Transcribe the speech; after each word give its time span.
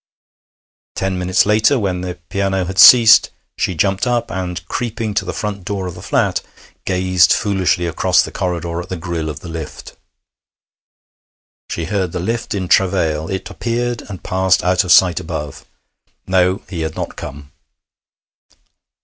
Ten 0.95 1.19
minutes 1.19 1.45
later, 1.45 1.77
when 1.77 2.01
the 2.01 2.15
piano 2.29 2.65
had 2.65 2.79
ceased, 2.79 3.29
she 3.55 3.75
jumped 3.75 4.07
up, 4.07 4.31
and, 4.31 4.65
creeping 4.67 5.13
to 5.13 5.25
the 5.25 5.31
front 5.31 5.63
door 5.63 5.85
of 5.85 5.93
the 5.93 6.01
flat, 6.01 6.41
gazed 6.85 7.31
foolishly 7.31 7.85
across 7.85 8.23
the 8.23 8.31
corridor 8.31 8.81
at 8.81 8.89
the 8.89 8.97
grille 8.97 9.29
of 9.29 9.41
the 9.41 9.47
lift. 9.47 9.95
She 11.69 11.85
heard 11.85 12.13
the 12.13 12.19
lift 12.19 12.55
in 12.55 12.67
travail. 12.67 13.29
It 13.29 13.51
appeared 13.51 14.01
and 14.09 14.23
passed 14.23 14.63
out 14.63 14.83
of 14.83 14.91
sight 14.91 15.19
above. 15.19 15.67
No, 16.25 16.63
he 16.67 16.81
had 16.81 16.95
not 16.95 17.15
come! 17.15 17.51